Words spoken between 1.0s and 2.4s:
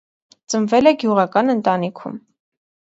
գյուղական ընտանիքում։